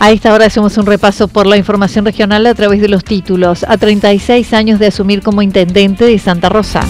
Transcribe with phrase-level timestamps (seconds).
[0.00, 3.64] A esta hora hacemos un repaso por la información regional a través de los títulos.
[3.66, 6.82] A 36 años de asumir como intendente de Santa Rosa.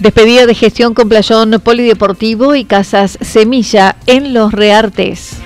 [0.00, 5.45] Despedida de gestión con playón polideportivo y casas semilla en los Reartes.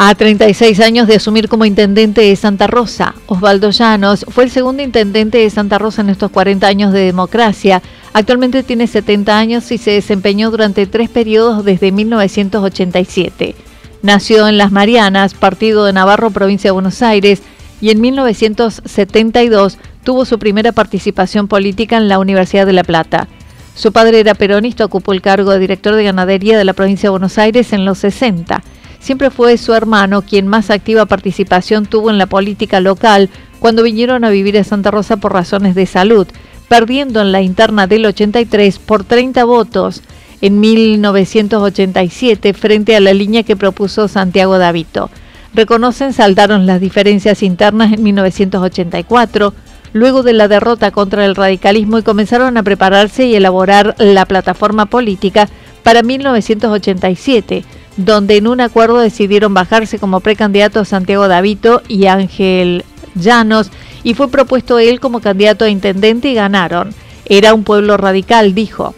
[0.00, 4.80] A 36 años de asumir como intendente de Santa Rosa, Osvaldo Llanos fue el segundo
[4.80, 7.82] intendente de Santa Rosa en estos 40 años de democracia.
[8.12, 13.56] Actualmente tiene 70 años y se desempeñó durante tres periodos desde 1987.
[14.00, 17.42] Nació en Las Marianas, partido de Navarro, provincia de Buenos Aires,
[17.80, 23.26] y en 1972 tuvo su primera participación política en la Universidad de La Plata.
[23.74, 27.10] Su padre era peronista, ocupó el cargo de director de ganadería de la provincia de
[27.10, 28.62] Buenos Aires en los 60
[29.00, 34.24] siempre fue su hermano quien más activa participación tuvo en la política local cuando vinieron
[34.24, 36.26] a vivir a Santa Rosa por razones de salud,
[36.68, 40.02] perdiendo en la interna del 83 por 30 votos
[40.40, 45.10] en 1987 frente a la línea que propuso Santiago Davito.
[45.54, 49.54] Reconocen saldaron las diferencias internas en 1984,
[49.92, 54.86] luego de la derrota contra el radicalismo y comenzaron a prepararse y elaborar la plataforma
[54.86, 55.48] política
[55.82, 57.64] para 1987
[57.98, 62.84] donde en un acuerdo decidieron bajarse como precandidatos Santiago Davito y Ángel
[63.16, 63.70] Llanos,
[64.04, 66.94] y fue propuesto él como candidato a intendente y ganaron.
[67.26, 68.94] Era un pueblo radical, dijo.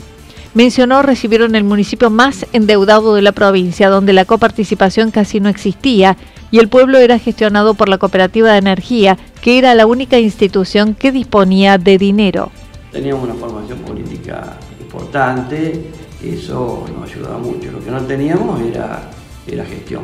[0.52, 6.16] Mencionó recibieron el municipio más endeudado de la provincia, donde la coparticipación casi no existía
[6.50, 10.94] y el pueblo era gestionado por la cooperativa de energía, que era la única institución
[10.94, 12.50] que disponía de dinero.
[12.92, 15.90] Teníamos una formación política importante,
[16.22, 17.70] eso nos ayudaba mucho.
[17.72, 19.10] Lo que no teníamos era,
[19.46, 20.02] era gestión.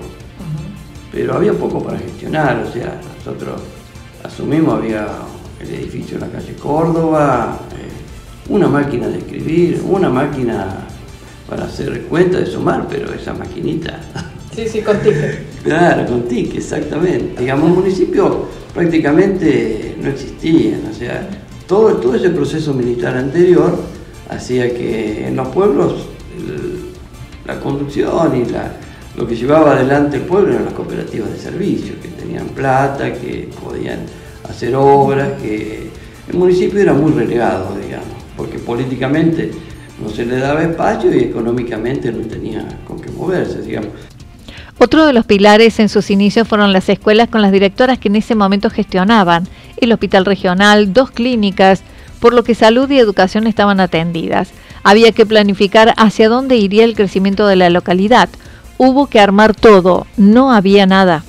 [1.13, 3.61] Pero había poco para gestionar, o sea, nosotros
[4.23, 5.07] asumimos, había
[5.61, 10.87] el edificio en la calle Córdoba, eh, una máquina de escribir, una máquina
[11.49, 14.01] para hacer cuenta de sumar, pero esa maquinita.
[14.55, 15.39] Sí, sí, con tique.
[15.63, 17.43] Claro, con tique, exactamente.
[17.43, 18.37] Digamos, municipios
[18.73, 21.29] prácticamente no existían, o sea,
[21.67, 23.79] todo, todo ese proceso militar anterior
[24.29, 26.07] hacía que en los pueblos
[27.47, 32.09] la conducción y lo que llevaba adelante el pueblo eran las cooperativas de servicio, que
[32.09, 34.01] tenían plata, que podían
[34.49, 35.91] hacer obras, que
[36.29, 39.53] el municipio era muy relegado, digamos, porque políticamente
[40.03, 43.91] no se le daba espacio y económicamente no tenía con qué moverse, digamos.
[44.79, 48.17] Otro de los pilares en sus inicios fueron las escuelas con las directoras que en
[48.17, 49.49] ese momento gestionaban,
[49.79, 51.83] el hospital regional, dos clínicas,
[52.21, 54.51] por lo que salud y educación estaban atendidas.
[54.83, 58.29] Había que planificar hacia dónde iría el crecimiento de la localidad.
[58.79, 61.25] Hubo que armar todo, no había nada.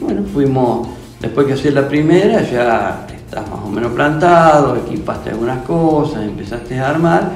[0.00, 0.88] bueno, fuimos,
[1.20, 6.78] después que hacía la primera, ya estás más o menos plantado, equipaste algunas cosas, empezaste
[6.78, 7.32] a armar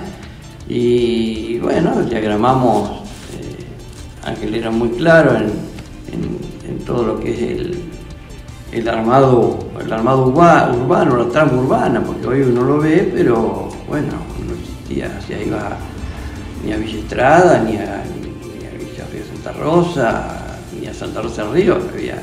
[0.69, 3.03] y bueno, diagramamos,
[3.39, 3.65] eh,
[4.25, 5.53] Ángel era muy claro en,
[6.69, 7.96] en todo lo que es el,
[8.79, 14.13] el armado, el armado urbano, la trama urbana, porque hoy uno lo ve, pero bueno,
[14.47, 15.79] no existía, se iba
[16.63, 18.21] ni a Villa Estrada, ni a, ni
[18.85, 22.23] Villa Río Santa Rosa, ni a Santa Rosa del Río, no había,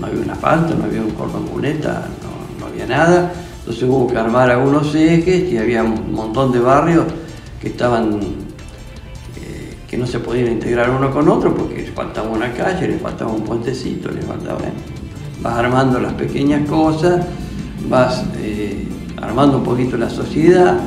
[0.00, 3.32] no había un asfalto, no había un cordón cuneta, no, no había nada.
[3.60, 7.04] Entonces hubo que armar algunos ejes y había un montón de barrios
[7.60, 8.18] que estaban
[9.36, 13.00] eh, que no se podían integrar uno con otro porque les faltaba una calle, les
[13.00, 14.58] faltaba un puentecito, les faltaba.
[15.42, 17.26] Vas armando las pequeñas cosas,
[17.88, 18.86] vas eh,
[19.20, 20.78] armando un poquito la sociedad.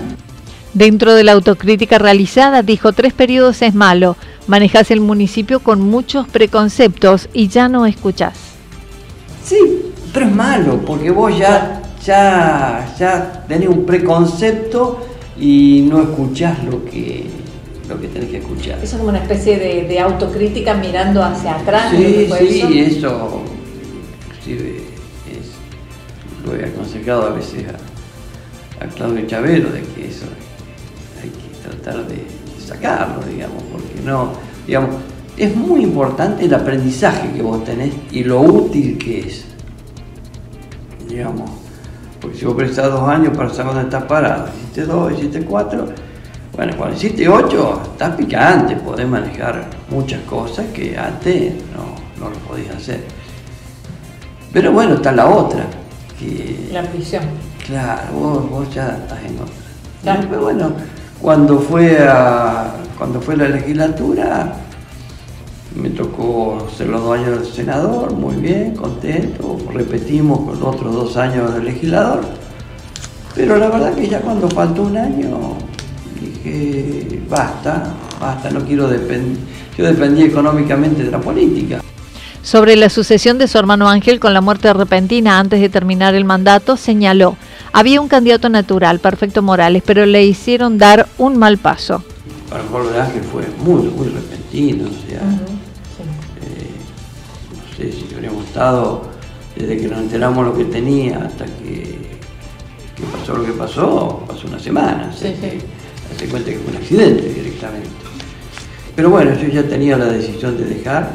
[0.74, 4.18] Dentro de la autocrítica realizada, dijo tres periodos es malo,
[4.48, 8.38] manejas el municipio con muchos preconceptos y ya no escuchás.
[9.44, 9.57] Sí,
[10.13, 15.06] pero es malo, porque vos ya, ya, ya tenés un preconcepto
[15.38, 17.25] y no escuchás lo que,
[17.90, 18.80] lo que tenés que escuchar.
[18.81, 21.92] Eso es como una especie de, autocrítica mirando hacia atrás.
[21.92, 23.42] Sí, sí, eso?
[24.46, 24.78] Inclusive
[25.32, 30.26] es, lo he aconsejado a veces a, a Claudio Chavero de que eso
[31.22, 32.26] hay que tratar de
[32.64, 34.34] sacarlo, digamos, porque no,
[34.66, 34.92] digamos,
[35.38, 39.46] es muy importante el aprendizaje que vos tenés y lo útil que es,
[41.08, 41.50] digamos,
[42.22, 45.88] porque si vos prestás dos años para saber dónde estás parado, hiciste dos, hiciste cuatro,
[46.56, 52.38] bueno, cuando hiciste ocho, estás picante, podés manejar muchas cosas que antes no, no lo
[52.40, 53.15] podías hacer.
[54.56, 55.66] Pero bueno, está la otra.
[56.18, 57.24] Que, la ambición.
[57.68, 60.28] Claro, vos, vos ya estás en otra.
[60.30, 60.72] Pero bueno,
[61.22, 64.54] cuando fue, a, cuando fue la legislatura,
[65.75, 71.18] me tocó ser los dos años de senador, muy bien, contento, repetimos con otros dos
[71.18, 72.22] años de legislador,
[73.36, 75.58] pero la verdad que ya cuando faltó un año
[76.22, 79.38] dije, basta, basta, no quiero depender,
[79.78, 81.81] yo dependí económicamente de la política.
[82.46, 86.26] Sobre la sucesión de su hermano Ángel con la muerte repentina antes de terminar el
[86.26, 87.38] mandato, señaló,
[87.74, 92.04] había un candidato natural, Perfecto Morales, pero le hicieron dar un mal paso.
[92.48, 96.70] Para de Ángel fue muy, muy repentino, o sea, eh,
[97.52, 99.10] no sé si hubiéramos estado
[99.56, 102.12] desde que nos enteramos lo que tenía hasta que,
[103.12, 105.34] pasó lo que pasó, pasó una semana, sí,
[106.14, 107.90] hace cuenta que fue un accidente directamente.
[108.96, 111.12] Pero bueno, yo ya tenía la decisión de dejar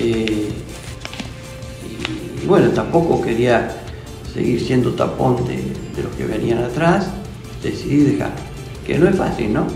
[0.00, 0.48] eh,
[2.42, 3.76] y, bueno, tampoco quería
[4.32, 5.62] seguir siendo tapón de,
[6.02, 7.08] los que venían atrás,
[7.62, 8.30] decidí dejar,
[8.86, 9.66] que no es fácil, ¿no?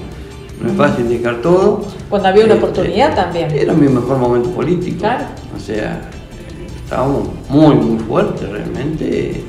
[0.62, 1.85] No es fácil dejar todo.
[2.09, 3.50] Cuando había una este, oportunidad también.
[3.50, 5.00] Era mi mejor momento político.
[5.00, 5.26] Claro.
[5.55, 6.09] O sea,
[6.82, 9.43] estábamos muy, muy fuertes realmente, eh,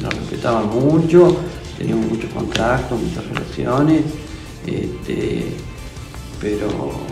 [0.00, 1.36] nos respetaban mucho,
[1.76, 4.02] teníamos muchos contactos, muchas relaciones,
[4.66, 5.46] este,
[6.40, 6.68] pero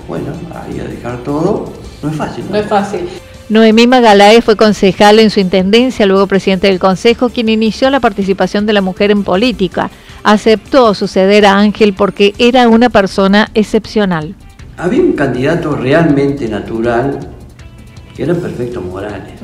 [0.06, 2.44] bueno, ahí a dejar todo no es fácil.
[2.50, 3.08] No, es fácil.
[3.49, 8.66] Noemí Magalae fue concejal en su intendencia, luego presidente del Consejo, quien inició la participación
[8.66, 9.90] de la mujer en política.
[10.25, 14.34] Aceptó suceder a Ángel porque era una persona excepcional.
[14.78, 17.19] Había un candidato realmente natural,
[18.16, 19.34] que era Perfecto Morales.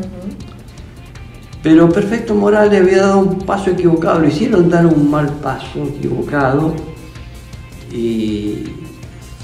[1.62, 6.74] Pero Perfecto Morales había dado un paso equivocado, lo hicieron dar un mal paso equivocado
[7.92, 8.64] y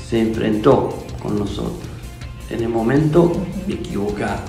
[0.09, 1.94] se enfrentó con nosotros
[2.51, 3.33] en el momento
[3.69, 4.43] equivocado.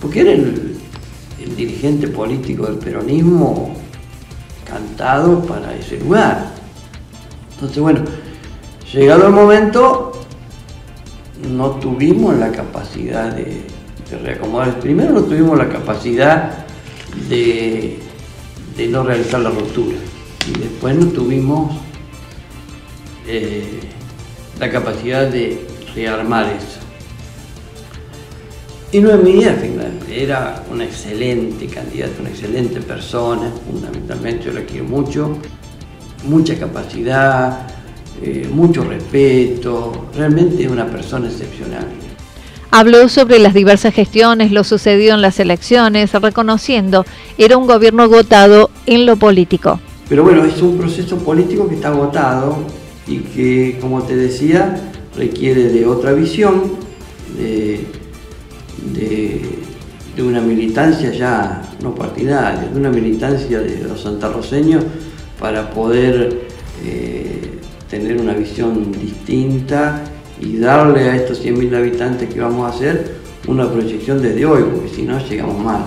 [0.00, 0.76] Porque era el,
[1.56, 3.72] dirigente político del peronismo
[4.64, 6.52] cantado para ese lugar.
[7.52, 8.00] Entonces, bueno,
[8.92, 10.12] llegado el momento,
[11.48, 13.62] no tuvimos la capacidad de,
[14.22, 14.80] reacomodar.
[14.80, 16.66] Primero no tuvimos la capacidad
[17.28, 18.00] de,
[18.76, 19.96] de no realizar la ruptura.
[20.48, 21.76] Y después no tuvimos
[23.28, 23.80] eh,
[24.60, 26.80] la capacidad de armar eso.
[28.92, 29.44] Y Noemí
[30.10, 35.38] era una excelente candidata, una excelente persona, fundamentalmente yo la quiero mucho,
[36.24, 37.66] mucha capacidad,
[38.22, 41.86] eh, mucho respeto, realmente una persona excepcional.
[42.70, 47.04] Habló sobre las diversas gestiones, lo sucedido en las elecciones, reconociendo
[47.38, 49.80] era un gobierno agotado en lo político.
[50.08, 52.56] Pero bueno, es un proceso político que está agotado
[53.06, 56.86] y que, como te decía, requiere de otra visión,
[57.36, 57.84] de,
[60.18, 64.82] una militancia ya no partidaria, de una militancia de los santarroseños
[65.38, 66.46] para poder
[66.84, 67.58] eh,
[67.90, 70.02] tener una visión distinta
[70.40, 74.88] y darle a estos 100.000 habitantes que vamos a hacer una proyección desde hoy, porque
[74.88, 75.84] si no llegamos mal.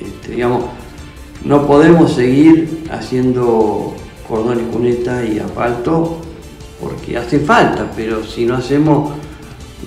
[0.00, 0.64] Este, digamos,
[1.44, 3.94] no podemos seguir haciendo
[4.28, 6.20] cordones cuneta y asfalto
[6.80, 9.12] porque hace falta, pero si no hacemos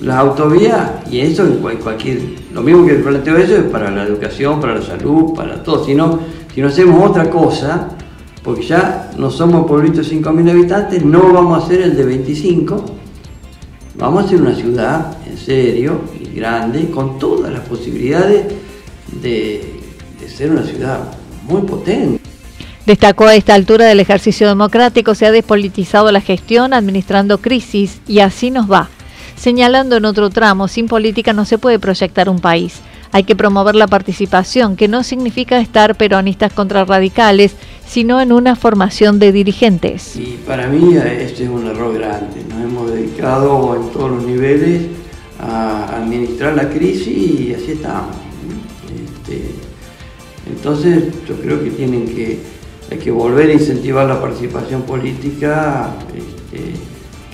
[0.00, 2.20] las autovías, y eso en cualquier,
[2.52, 5.94] lo mismo que planteo eso es para la educación, para la salud, para todo, si
[5.94, 6.18] no,
[6.52, 7.88] si no hacemos otra cosa,
[8.42, 12.84] porque ya no somos pueblitos de 5.000 habitantes, no vamos a ser el de 25,
[13.96, 18.46] vamos a ser una ciudad en serio y grande, con todas las posibilidades
[19.20, 19.80] de,
[20.20, 20.98] de ser una ciudad
[21.46, 22.21] muy potente.
[22.86, 28.18] Destacó a esta altura del ejercicio democrático se ha despolitizado la gestión administrando crisis y
[28.18, 28.88] así nos va,
[29.36, 32.80] señalando en otro tramo, sin política no se puede proyectar un país.
[33.12, 37.54] Hay que promover la participación, que no significa estar peronistas contra radicales,
[37.86, 40.16] sino en una formación de dirigentes.
[40.16, 42.42] Y para mí este es un error grande.
[42.48, 44.86] Nos hemos dedicado en todos los niveles
[45.38, 48.16] a administrar la crisis y así estamos.
[48.88, 49.50] Este,
[50.50, 52.40] entonces yo creo que tienen que,
[52.92, 56.74] hay que volver a incentivar la participación política, este,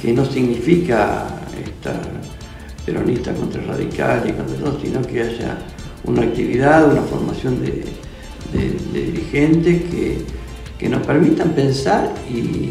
[0.01, 1.27] que no significa
[1.61, 2.01] estar
[2.87, 5.59] peronista contra radical y contra todo, sino que haya
[6.05, 7.85] una actividad, una formación de,
[8.93, 9.83] dirigentes
[10.79, 12.71] que, nos permitan pensar y,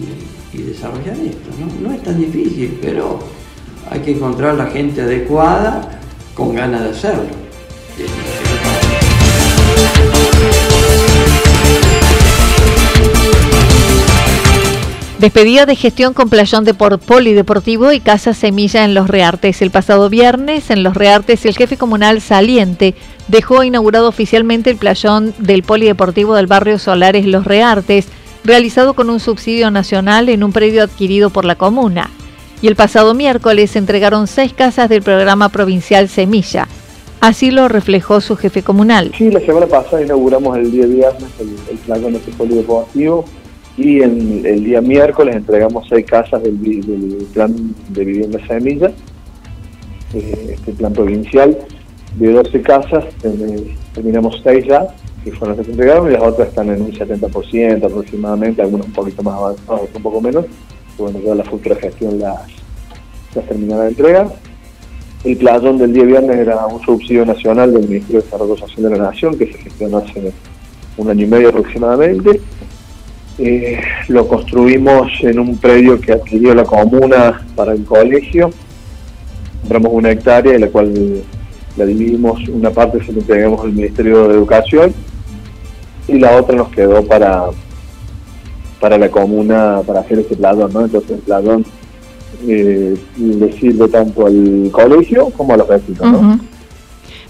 [0.57, 1.49] desarrollar esto.
[1.83, 1.93] ¿no?
[1.93, 3.19] es tan difícil, pero
[3.91, 5.99] hay que encontrar la gente adecuada
[6.33, 8.46] con ganas de hacerlo.
[15.19, 19.63] Despedida de gestión con playón de polideportivo y casa semilla en Los Reartes.
[19.63, 22.93] El pasado viernes en Los Reartes el jefe comunal saliente
[23.27, 28.05] dejó inaugurado oficialmente el playón del polideportivo del barrio Solares Los Reartes,
[28.43, 32.11] realizado con un subsidio nacional en un predio adquirido por la comuna.
[32.61, 36.67] Y el pasado miércoles se entregaron seis casas del programa provincial Semilla.
[37.21, 39.11] Así lo reflejó su jefe comunal.
[39.17, 43.25] Sí, la semana pasada inauguramos el día viernes el, playón de este polideportivo
[43.77, 47.55] y en, el día miércoles entregamos seis casas del, plan
[47.89, 48.91] de vivienda semilla,
[50.13, 51.57] eh, este plan provincial
[52.15, 53.05] de 12 casas,
[53.93, 54.87] terminamos seis ya,
[55.23, 58.87] que fueron las que se entregaron, y las otras están en un 70% aproximadamente, algunas
[58.87, 60.45] un poquito más avanzadas, un poco menos,
[60.97, 62.41] bueno, ya la futura gestión las,
[63.35, 64.27] las terminará de entregar.
[65.23, 68.97] El playón del día viernes era un subsidio nacional del Ministerio de Desarrollo Social de
[68.97, 70.31] la Nación, que se gestionó hace
[70.97, 72.41] un año y medio aproximadamente,
[73.39, 78.49] eh, lo construimos en un predio que adquirió la comuna para el colegio.
[79.61, 81.23] Compramos una hectárea en la cual
[81.75, 84.93] la dividimos, una parte se la entregamos al Ministerio de Educación
[86.07, 87.45] y la otra nos quedó para
[88.79, 90.85] para la comuna para hacer este pladón, ¿no?
[90.85, 91.65] Entonces el pladón
[92.47, 96.39] eh, le sirve tanto al colegio como a los vecinos,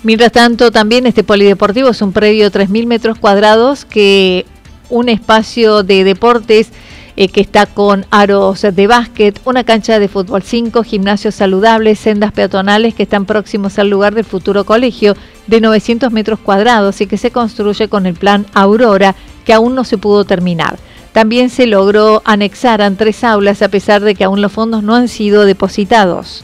[0.03, 4.45] Mientras tanto, también este polideportivo es un predio de 3.000 metros cuadrados que
[4.89, 6.71] un espacio de deportes
[7.19, 12.31] eh, que está con aros de básquet, una cancha de fútbol 5, gimnasios saludables, sendas
[12.31, 15.15] peatonales que están próximos al lugar del futuro colegio
[15.47, 19.15] de 900 metros cuadrados y que se construye con el plan Aurora
[19.45, 20.77] que aún no se pudo terminar.
[21.11, 24.93] También se logró anexar a tres aulas a pesar de que aún los fondos no
[24.93, 26.43] han sido depositados.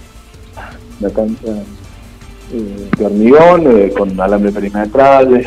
[1.00, 1.62] La cancha
[2.52, 5.46] eh, de hormigón, eh, con alambre perimetral,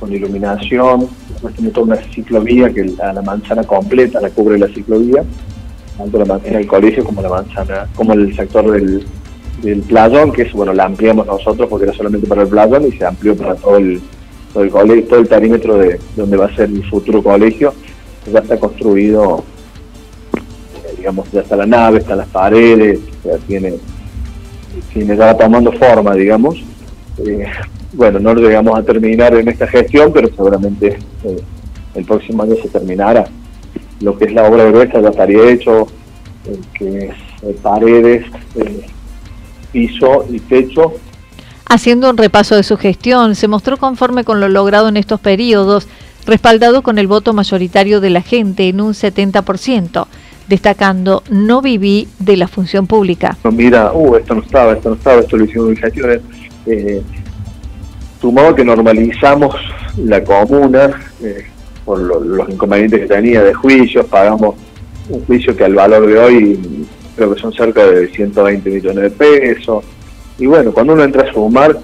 [0.00, 1.08] con iluminación,
[1.46, 5.24] después tiene toda una ciclovía que la manzana completa la cubre la ciclovía,
[5.96, 9.06] tanto la manzana del colegio como la manzana, como el sector del,
[9.62, 12.92] del playón, que es bueno, la ampliamos nosotros porque era solamente para el playón y
[12.92, 14.00] se amplió para todo el,
[14.52, 17.72] todo el colegio, todo el perímetro de donde va a ser el futuro colegio,
[18.32, 19.44] ya está construido,
[20.34, 23.74] eh, digamos, ya está la nave, están las paredes, ya tiene,
[24.92, 26.56] tiene ya va tomando forma, digamos.
[27.18, 27.46] Eh,
[27.96, 31.42] bueno, no lo llegamos a terminar en esta gestión, pero seguramente eh,
[31.94, 33.26] el próximo año se terminará.
[34.00, 35.86] Lo que es la obra gruesa ya estaría hecho,
[36.74, 38.26] que es eh, paredes,
[38.56, 38.86] eh,
[39.72, 40.94] piso y techo.
[41.68, 45.88] Haciendo un repaso de su gestión, se mostró conforme con lo logrado en estos periodos,
[46.26, 50.06] respaldado con el voto mayoritario de la gente en un 70%,
[50.48, 53.38] destacando no viví de la función pública.
[53.42, 56.20] No, mira, uh, esto no estaba, esto no estaba, esto lo hicimos en gestiones.
[56.66, 57.02] Eh,
[58.26, 59.54] sumado que normalizamos
[59.98, 61.46] la comuna eh,
[61.84, 64.56] por los inconvenientes que tenía de juicios, pagamos
[65.08, 69.10] un juicio que al valor de hoy creo que son cerca de 120 millones de
[69.10, 69.84] pesos.
[70.40, 71.78] Y bueno, cuando uno entra a sumar,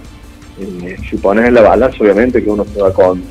[0.59, 3.23] eh, si pones en la balanza, obviamente que uno se va con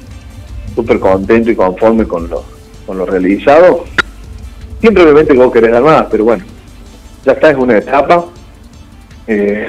[0.73, 2.45] súper contento y conforme con lo,
[2.87, 3.83] con lo realizado.
[4.79, 6.45] Siempre obviamente que vos querés dar más, pero bueno,
[7.25, 8.25] ya está, es una etapa.
[9.27, 9.67] Eh,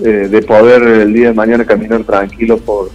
[0.00, 2.90] eh, de poder el día de mañana caminar tranquilo por,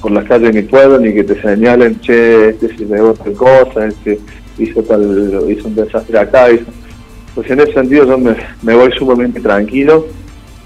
[0.00, 3.32] por las calles de mi pueblo, ni que te señalen, che, este se me tal
[3.32, 4.18] cosa, este
[4.58, 6.46] hizo tal, hizo un desastre acá,
[7.34, 10.06] Pues en ese sentido yo me, voy sumamente tranquilo,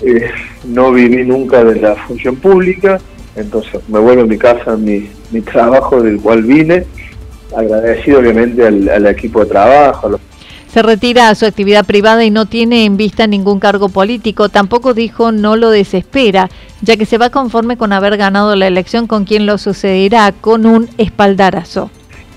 [0.01, 0.31] eh,
[0.65, 2.99] no viví nunca de la función pública,
[3.37, 6.85] entonces me vuelvo a mi casa, mi, mi trabajo del cual vine,
[7.57, 10.19] agradecido obviamente al, equipo de trabajo.
[10.73, 14.49] Se retira a su actividad privada y no tiene en vista ningún cargo político.
[14.49, 16.49] Tampoco dijo no lo desespera,
[16.81, 20.65] ya que se va conforme con haber ganado la elección con quien lo sucederá con
[20.65, 21.91] un espaldarazo.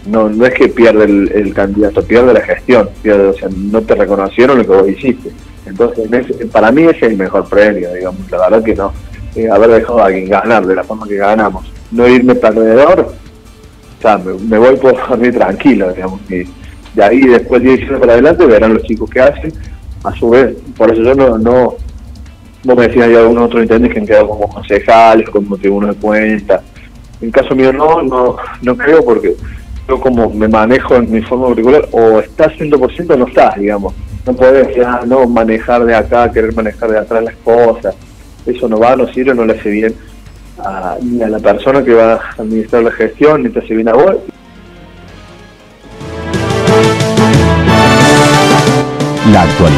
[0.06, 3.96] No, no es que pierde el, candidato, pierde la gestión, pierde, o sea, no te
[3.96, 5.32] reconocieron lo que vos hiciste.
[5.66, 6.08] Entonces,
[6.52, 8.92] para mí ese es el mejor premio, digamos, la verdad que no.
[9.36, 13.14] Eh, haber dejado a alguien ganar de la forma que ganamos, no irme perdedor,
[13.98, 16.20] o sea, me, voy por dormir tranquilo, digamos.
[16.30, 16.44] Y
[16.96, 19.54] de ahí, después de para adelante, verán los chicos que hacen.
[20.04, 21.76] A su vez, por eso yo no, no
[22.64, 26.02] vos me decías, hay algunos otros intendentes que han quedado como concejales, como tribunos de
[26.02, 26.62] cuentas.
[27.22, 29.36] En caso mío no, no, no creo porque
[29.88, 33.94] yo como me manejo en mi forma particular, o estás 100% o no estás, digamos
[34.26, 37.96] no puedes ya no manejar de acá, querer manejar de atrás las cosas.
[38.46, 39.96] Eso no va, no sirve, no le hace bien
[41.02, 43.94] ni a la persona que va a administrar la gestión, ni te hace bien a
[43.94, 44.16] vos.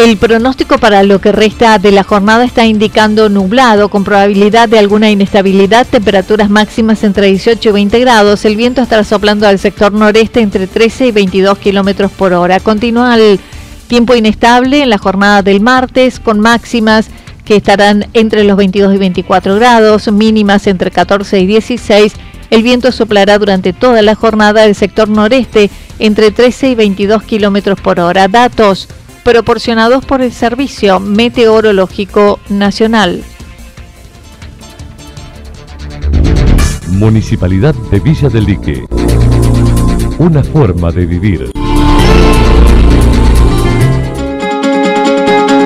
[0.00, 4.78] El pronóstico para lo que resta de la jornada está indicando nublado, con probabilidad de
[4.78, 8.46] alguna inestabilidad, temperaturas máximas entre 18 y 20 grados.
[8.46, 12.60] El viento estará soplando al sector noreste entre 13 y 22 kilómetros por hora.
[12.60, 13.38] Continúa el
[13.88, 17.10] tiempo inestable en la jornada del martes, con máximas
[17.44, 22.14] que estarán entre los 22 y 24 grados, mínimas entre 14 y 16.
[22.48, 27.78] El viento soplará durante toda la jornada del sector noreste entre 13 y 22 kilómetros
[27.82, 28.28] por hora.
[28.28, 28.88] Datos
[29.24, 33.22] proporcionados por el Servicio Meteorológico Nacional.
[36.88, 38.84] Municipalidad de Villa del Lique.
[40.18, 41.50] Una forma de vivir.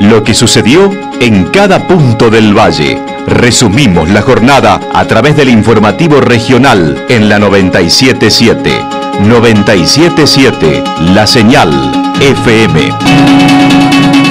[0.01, 0.91] Lo que sucedió
[1.21, 3.01] en cada punto del valle.
[3.27, 9.04] Resumimos la jornada a través del informativo regional en la 977.
[9.21, 10.83] 977
[11.15, 11.71] La Señal
[12.21, 14.24] FM.